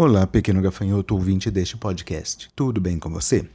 Olá, 0.00 0.28
pequeno 0.28 0.62
gafanhoto 0.62 1.12
ouvinte 1.12 1.50
deste 1.50 1.76
podcast. 1.76 2.48
Tudo 2.54 2.80
bem 2.80 3.00
com 3.00 3.10
você? 3.10 3.50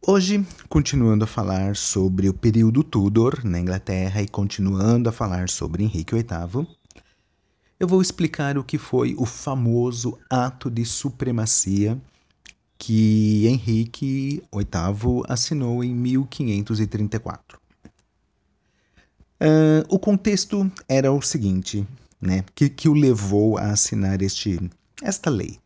Hoje, 0.00 0.42
continuando 0.70 1.24
a 1.24 1.26
falar 1.26 1.76
sobre 1.76 2.30
o 2.30 2.32
período 2.32 2.82
Tudor 2.82 3.44
na 3.44 3.60
Inglaterra 3.60 4.22
e 4.22 4.26
continuando 4.26 5.10
a 5.10 5.12
falar 5.12 5.50
sobre 5.50 5.84
Henrique 5.84 6.14
VIII, 6.14 6.66
eu 7.78 7.86
vou 7.86 8.00
explicar 8.00 8.56
o 8.56 8.64
que 8.64 8.78
foi 8.78 9.14
o 9.18 9.26
famoso 9.26 10.18
ato 10.30 10.70
de 10.70 10.86
supremacia 10.86 12.00
que 12.78 13.46
Henrique 13.46 14.42
VIII 14.50 15.24
assinou 15.28 15.84
em 15.84 15.94
1534. 15.94 17.60
Uh, 19.42 19.84
o 19.90 19.98
contexto 19.98 20.72
era 20.88 21.12
o 21.12 21.20
seguinte, 21.20 21.86
né, 22.22 22.44
que, 22.54 22.68
que 22.68 22.88
o 22.88 22.94
levou 22.94 23.58
a 23.58 23.72
assinar 23.72 24.22
este, 24.22 24.70
esta 25.02 25.28
lei. 25.28 25.58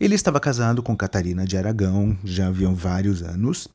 Ele 0.00 0.14
estava 0.14 0.40
casado 0.40 0.82
com 0.82 0.96
Catarina 0.96 1.44
de 1.44 1.56
Aragão, 1.56 2.18
já 2.24 2.48
haviam 2.48 2.74
vários 2.74 3.22
anos. 3.22 3.68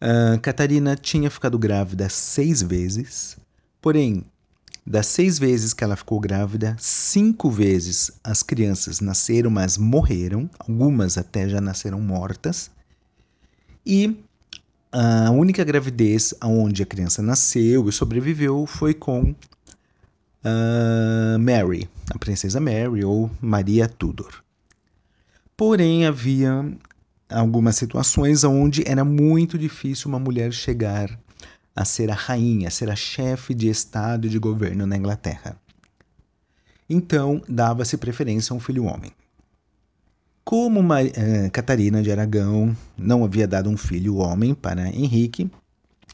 Uh, 0.00 0.38
Catarina 0.42 0.94
tinha 0.94 1.30
ficado 1.30 1.58
grávida 1.58 2.08
seis 2.08 2.60
vezes, 2.62 3.36
porém, 3.80 4.24
das 4.86 5.06
seis 5.06 5.38
vezes 5.38 5.72
que 5.72 5.82
ela 5.82 5.96
ficou 5.96 6.20
grávida, 6.20 6.76
cinco 6.78 7.50
vezes 7.50 8.12
as 8.22 8.42
crianças 8.42 9.00
nasceram, 9.00 9.50
mas 9.50 9.78
morreram, 9.78 10.50
algumas 10.58 11.16
até 11.16 11.48
já 11.48 11.60
nasceram 11.60 12.00
mortas. 12.00 12.70
E 13.86 14.22
a 14.92 15.30
única 15.30 15.64
gravidez 15.64 16.34
onde 16.44 16.82
a 16.82 16.86
criança 16.86 17.22
nasceu 17.22 17.88
e 17.88 17.92
sobreviveu 17.92 18.66
foi 18.66 18.92
com 18.92 19.34
uh, 20.44 21.38
Mary, 21.38 21.88
a 22.10 22.18
princesa 22.18 22.60
Mary 22.60 23.04
ou 23.04 23.30
Maria 23.40 23.88
Tudor. 23.88 24.42
Porém, 25.56 26.06
havia 26.06 26.64
algumas 27.28 27.76
situações 27.76 28.44
onde 28.44 28.86
era 28.86 29.04
muito 29.04 29.58
difícil 29.58 30.08
uma 30.08 30.18
mulher 30.18 30.52
chegar 30.52 31.18
a 31.74 31.84
ser 31.84 32.10
a 32.10 32.14
rainha, 32.14 32.68
a 32.68 32.70
ser 32.70 32.90
a 32.90 32.96
chefe 32.96 33.54
de 33.54 33.68
estado 33.68 34.26
e 34.26 34.30
de 34.30 34.38
governo 34.38 34.86
na 34.86 34.96
Inglaterra. 34.96 35.56
Então, 36.88 37.40
dava-se 37.48 37.96
preferência 37.96 38.52
a 38.52 38.56
um 38.56 38.60
filho 38.60 38.84
homem. 38.84 39.12
Como 40.44 40.82
Mar 40.82 41.04
uh, 41.04 41.50
Catarina 41.52 42.02
de 42.02 42.10
Aragão 42.10 42.76
não 42.98 43.24
havia 43.24 43.46
dado 43.46 43.70
um 43.70 43.76
filho 43.76 44.16
homem 44.16 44.54
para 44.54 44.88
Henrique, 44.88 45.50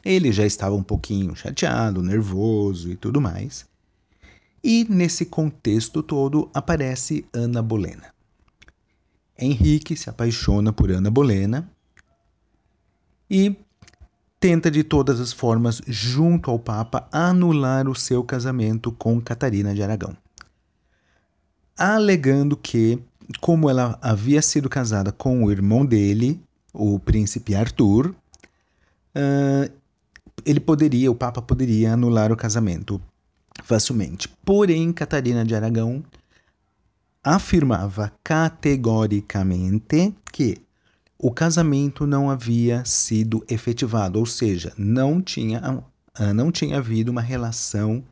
ele 0.05 0.31
já 0.31 0.45
estava 0.45 0.75
um 0.75 0.83
pouquinho 0.83 1.35
chateado, 1.35 2.01
nervoso 2.01 2.89
e 2.89 2.95
tudo 2.95 3.19
mais. 3.19 3.67
E 4.63 4.85
nesse 4.89 5.25
contexto 5.25 6.03
todo 6.03 6.49
aparece 6.53 7.25
Ana 7.33 7.61
Bolena. 7.61 8.13
Henrique 9.37 9.95
se 9.95 10.09
apaixona 10.09 10.73
por 10.73 10.91
Ana 10.91 11.09
Bolena 11.09 11.69
e 13.29 13.55
tenta 14.39 14.69
de 14.71 14.83
todas 14.83 15.19
as 15.19 15.31
formas, 15.31 15.81
junto 15.87 16.49
ao 16.49 16.59
Papa, 16.59 17.07
anular 17.11 17.87
o 17.87 17.95
seu 17.95 18.23
casamento 18.23 18.91
com 18.91 19.21
Catarina 19.21 19.73
de 19.73 19.83
Aragão, 19.83 20.15
alegando 21.77 22.55
que 22.55 23.01
como 23.39 23.69
ela 23.69 23.97
havia 24.01 24.41
sido 24.41 24.67
casada 24.69 25.11
com 25.11 25.43
o 25.43 25.51
irmão 25.51 25.85
dele, 25.85 26.41
o 26.73 26.99
príncipe 26.99 27.53
Arthur, 27.53 28.15
uh, 29.15 29.71
ele 30.45 30.59
poderia, 30.59 31.11
o 31.11 31.15
Papa 31.15 31.41
poderia 31.41 31.93
anular 31.93 32.31
o 32.31 32.37
casamento 32.37 33.01
facilmente. 33.69 34.27
Porém, 34.43 34.91
Catarina 34.91 35.45
de 35.45 35.53
Aragão 35.53 36.03
afirmava 37.23 38.11
categoricamente 38.23 40.11
que 40.33 40.57
o 41.19 41.31
casamento 41.31 42.07
não 42.07 42.31
havia 42.31 42.83
sido 42.83 43.45
efetivado, 43.47 44.17
ou 44.17 44.25
seja, 44.25 44.73
não 44.75 45.21
tinha, 45.21 45.83
ah, 46.15 46.33
não 46.33 46.51
tinha 46.51 46.79
havido 46.79 47.11
uma 47.11 47.21
relação 47.21 48.03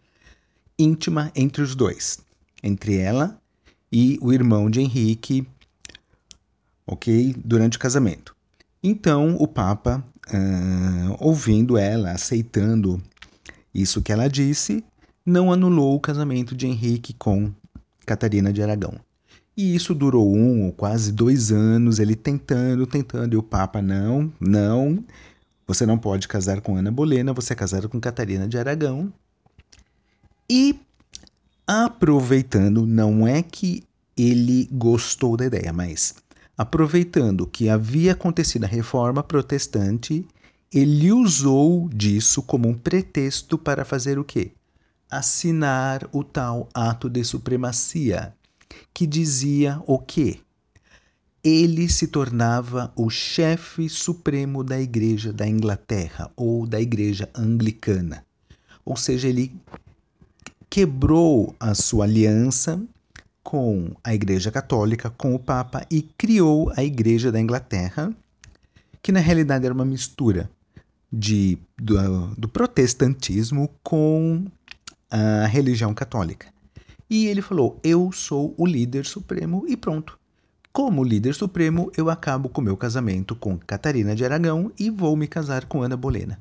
íntima 0.78 1.32
entre 1.36 1.64
os 1.64 1.74
dois, 1.74 2.20
entre 2.62 2.98
ela 2.98 3.42
e 3.92 4.20
o 4.22 4.32
irmão 4.32 4.70
de 4.70 4.80
Henrique, 4.80 5.48
ok? 6.86 7.36
Durante 7.44 7.78
o 7.78 7.80
casamento. 7.80 8.36
Então 8.84 9.36
o 9.40 9.48
Papa, 9.48 10.04
uh, 10.28 11.18
ouvindo 11.20 11.80
ela, 11.80 12.12
aceitando 12.12 13.02
isso 13.74 14.04
que 14.04 14.12
ela 14.12 14.28
disse, 14.28 14.84
não 15.28 15.52
anulou 15.52 15.94
o 15.94 16.00
casamento 16.00 16.56
de 16.56 16.66
Henrique 16.66 17.14
com 17.14 17.52
Catarina 18.06 18.54
de 18.54 18.64
Aragão. 18.64 18.94
E 19.58 19.76
isso 19.76 19.94
durou 19.94 20.34
um 20.34 20.68
ou 20.68 20.72
quase 20.72 21.12
dois 21.12 21.52
anos, 21.52 22.00
ele 22.00 22.16
tentando, 22.16 22.88
tentando, 22.88 23.34
e 23.34 23.38
o 23.38 23.44
Papa, 23.44 23.82
não, 23.82 24.32
não, 24.40 25.04
você 25.68 25.86
não 25.86 25.98
pode 25.98 26.30
casar 26.30 26.62
com 26.62 26.78
Ana 26.78 26.90
Bolena, 26.90 27.34
você 27.34 27.52
é 27.52 27.56
casado 27.58 27.90
com 27.90 28.00
Catarina 28.00 28.48
de 28.48 28.58
Aragão. 28.58 29.12
E 30.50 30.80
aproveitando, 31.68 32.86
não 32.86 33.28
é 33.28 33.44
que 33.44 33.84
ele 34.16 34.70
gostou 34.72 35.36
da 35.36 35.46
ideia, 35.46 35.74
mas 35.74 36.16
aproveitando 36.58 37.46
que 37.46 37.68
havia 37.68 38.14
acontecido 38.14 38.64
a 38.64 38.68
reforma 38.68 39.22
protestante, 39.22 40.26
ele 40.74 41.12
usou 41.12 41.90
disso 41.90 42.42
como 42.42 42.70
um 42.70 42.74
pretexto 42.74 43.58
para 43.58 43.84
fazer 43.84 44.18
o 44.18 44.24
quê? 44.24 44.52
Assinar 45.10 46.08
o 46.12 46.24
tal 46.24 46.68
ato 46.74 47.10
de 47.10 47.24
supremacia, 47.24 48.34
que 48.94 49.08
dizia 49.08 49.82
o 49.88 49.98
quê? 49.98 50.40
Ele 51.44 51.88
se 51.88 52.08
tornava 52.08 52.92
o 52.96 53.10
chefe 53.10 53.88
supremo 53.88 54.64
da 54.64 54.82
Igreja 54.82 55.32
da 55.32 55.48
Inglaterra 55.48 56.30
ou 56.36 56.68
da 56.68 56.82
Igreja 56.82 57.30
Anglicana. 57.34 58.26
Ou 58.84 58.98
seja, 58.98 59.30
ele 59.30 59.56
quebrou 60.70 61.56
a 61.60 61.74
sua 61.74 62.04
aliança 62.04 62.82
com 63.42 63.96
a 64.04 64.14
Igreja 64.14 64.52
Católica, 64.52 65.10
com 65.10 65.34
o 65.34 65.40
Papa 65.40 65.86
e 65.90 66.02
criou 66.02 66.70
a 66.76 66.84
Igreja 66.84 67.32
da 67.32 67.40
Inglaterra, 67.40 68.14
que 69.02 69.14
na 69.14 69.22
realidade 69.22 69.64
era 69.64 69.74
uma 69.74 69.86
mistura 69.86 70.50
de, 71.12 71.58
do, 71.78 71.96
do 72.36 72.50
protestantismo 72.50 73.70
com 73.82 74.46
a 75.10 75.46
religião 75.46 75.94
católica. 75.94 76.48
E 77.10 77.28
ele 77.28 77.42
falou: 77.42 77.80
Eu 77.84 78.12
sou 78.12 78.54
o 78.58 78.66
líder 78.66 79.06
supremo 79.06 79.66
e 79.68 79.78
pronto. 79.78 80.18
Como 80.72 81.04
líder 81.04 81.34
supremo, 81.34 81.92
eu 81.98 82.10
acabo 82.10 82.50
com 82.50 82.62
meu 82.62 82.78
casamento 82.78 83.36
com 83.36 83.58
Catarina 83.58 84.16
de 84.16 84.24
Aragão 84.24 84.72
e 84.78 84.90
vou 84.90 85.16
me 85.16 85.28
casar 85.28 85.66
com 85.66 85.82
Ana 85.82 85.98
Bolena. 85.98 86.40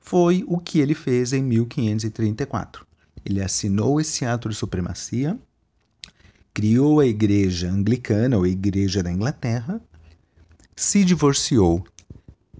Foi 0.00 0.44
o 0.46 0.58
que 0.58 0.78
ele 0.80 0.94
fez 0.94 1.32
em 1.32 1.42
1534. 1.42 2.86
Ele 3.24 3.42
assinou 3.42 4.00
esse 4.00 4.24
ato 4.24 4.48
de 4.48 4.54
supremacia, 4.54 5.38
criou 6.52 7.00
a 7.00 7.06
Igreja 7.06 7.70
Anglicana, 7.70 8.36
ou 8.36 8.46
Igreja 8.46 9.02
da 9.02 9.12
Inglaterra, 9.12 9.80
se 10.76 11.04
divorciou 11.04 11.84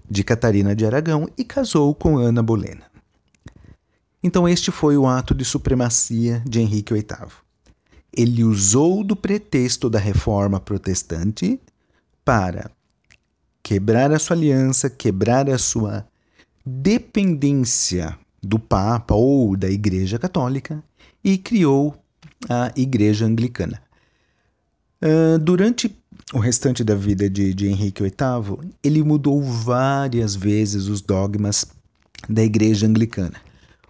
de 0.09 0.23
Catarina 0.23 0.75
de 0.75 0.85
Aragão 0.85 1.27
e 1.37 1.43
casou 1.43 1.93
com 1.93 2.17
Ana 2.17 2.41
Bolena. 2.41 2.88
Então, 4.21 4.47
este 4.47 4.71
foi 4.71 4.97
o 4.97 5.07
ato 5.07 5.33
de 5.33 5.45
supremacia 5.45 6.43
de 6.45 6.59
Henrique 6.59 6.93
VIII. 6.93 7.31
Ele 8.11 8.43
usou 8.43 9.03
do 9.03 9.15
pretexto 9.15 9.89
da 9.89 9.99
reforma 9.99 10.59
protestante 10.59 11.59
para 12.25 12.69
quebrar 13.63 14.11
a 14.11 14.19
sua 14.19 14.35
aliança, 14.35 14.89
quebrar 14.89 15.49
a 15.49 15.57
sua 15.57 16.05
dependência 16.65 18.17
do 18.41 18.59
Papa 18.59 19.15
ou 19.15 19.55
da 19.55 19.69
Igreja 19.69 20.19
Católica 20.19 20.83
e 21.23 21.37
criou 21.37 21.95
a 22.49 22.71
Igreja 22.75 23.25
Anglicana. 23.25 23.81
Uh, 25.01 25.39
durante 25.39 25.95
o 26.33 26.39
restante 26.39 26.83
da 26.83 26.95
vida 26.95 27.29
de, 27.29 27.53
de 27.53 27.67
Henrique 27.67 28.03
VIII, 28.03 28.73
ele 28.83 29.01
mudou 29.01 29.41
várias 29.41 30.35
vezes 30.35 30.87
os 30.87 31.01
dogmas 31.01 31.65
da 32.27 32.43
Igreja 32.43 32.85
Anglicana. 32.85 33.48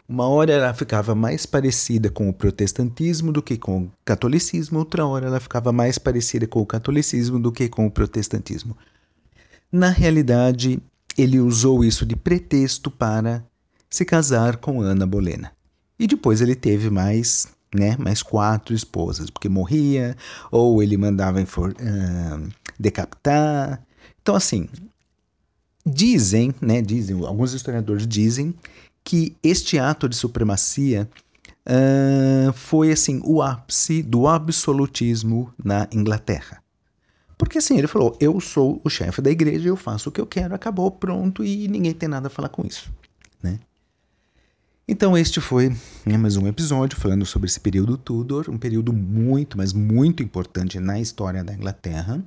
Uma 0.09 0.27
hora 0.27 0.51
ela 0.51 0.73
ficava 0.73 1.13
mais 1.13 1.45
parecida 1.45 2.09
com 2.09 2.27
o 2.27 2.33
protestantismo 2.33 3.31
do 3.31 3.43
que 3.43 3.55
com 3.55 3.83
o 3.83 3.91
catolicismo, 4.03 4.79
outra 4.79 5.05
hora 5.05 5.27
ela 5.27 5.39
ficava 5.39 5.71
mais 5.71 5.99
parecida 5.99 6.47
com 6.47 6.61
o 6.61 6.65
catolicismo 6.65 7.39
do 7.39 7.51
que 7.51 7.69
com 7.69 7.85
o 7.85 7.91
protestantismo. 7.91 8.75
Na 9.71 9.89
realidade, 9.89 10.81
ele 11.15 11.39
usou 11.39 11.83
isso 11.83 12.07
de 12.07 12.15
pretexto 12.15 12.89
para 12.89 13.45
se 13.87 14.03
casar 14.03 14.57
com 14.57 14.81
Ana 14.81 15.05
Bolena. 15.05 15.51
E 15.99 16.07
depois 16.07 16.41
ele 16.41 16.55
teve 16.55 16.89
mais, 16.89 17.47
né, 17.71 17.95
mais 17.99 18.23
quatro 18.23 18.73
esposas, 18.73 19.29
porque 19.29 19.47
morria, 19.47 20.17
ou 20.51 20.81
ele 20.81 20.97
mandava 20.97 21.39
uh, 21.39 22.49
decapitar. 22.79 23.79
Então, 24.23 24.33
assim, 24.33 24.67
dizem, 25.85 26.51
né, 26.59 26.81
dizem, 26.81 27.23
alguns 27.23 27.53
historiadores 27.53 28.07
dizem 28.07 28.55
que 29.03 29.35
este 29.43 29.79
ato 29.79 30.07
de 30.07 30.15
supremacia 30.15 31.09
uh, 31.65 32.53
foi 32.53 32.91
assim 32.91 33.21
o 33.23 33.41
ápice 33.41 34.01
do 34.01 34.27
absolutismo 34.27 35.53
na 35.63 35.87
Inglaterra. 35.91 36.61
Porque 37.37 37.57
assim, 37.57 37.77
ele 37.77 37.87
falou: 37.87 38.17
eu 38.19 38.39
sou 38.39 38.81
o 38.83 38.89
chefe 38.89 39.21
da 39.21 39.31
igreja, 39.31 39.69
eu 39.69 39.77
faço 39.77 40.09
o 40.09 40.11
que 40.11 40.19
eu 40.19 40.27
quero, 40.27 40.53
acabou, 40.53 40.91
pronto, 40.91 41.43
e 41.43 41.67
ninguém 41.67 41.93
tem 41.93 42.09
nada 42.09 42.27
a 42.27 42.29
falar 42.29 42.49
com 42.49 42.65
isso. 42.65 42.91
Né? 43.41 43.59
Então, 44.87 45.17
este 45.17 45.39
foi 45.39 45.69
né, 46.05 46.17
mais 46.17 46.35
um 46.35 46.47
episódio 46.47 46.99
falando 46.99 47.25
sobre 47.25 47.47
esse 47.47 47.59
período 47.59 47.97
Tudor, 47.97 48.49
um 48.49 48.57
período 48.57 48.91
muito, 48.91 49.57
mas 49.57 49.71
muito 49.71 50.23
importante 50.23 50.79
na 50.79 50.99
história 50.99 51.43
da 51.43 51.53
Inglaterra. 51.53 52.21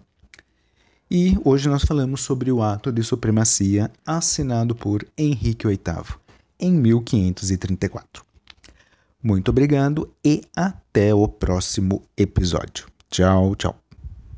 E 1.10 1.36
hoje 1.44 1.68
nós 1.68 1.82
falamos 1.82 2.22
sobre 2.22 2.50
o 2.50 2.62
ato 2.62 2.90
de 2.90 3.02
supremacia 3.02 3.90
assinado 4.06 4.74
por 4.74 5.06
Henrique 5.18 5.66
VIII 5.66 6.21
em 6.62 6.72
1534. 6.72 8.24
Muito 9.22 9.50
obrigado 9.50 10.14
e 10.24 10.42
até 10.56 11.12
o 11.12 11.28
próximo 11.28 12.02
episódio. 12.16 12.86
Tchau, 13.10 13.54
tchau. 13.56 13.81